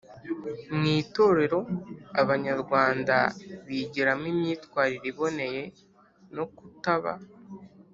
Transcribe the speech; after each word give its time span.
mu 0.77 0.85
itorero, 0.99 1.59
abanyarwanda 2.21 3.15
bigiramo 3.65 4.25
imyitwarire 4.33 5.05
iboneye 5.11 5.63
no 6.35 6.43
kutaba 6.55 7.13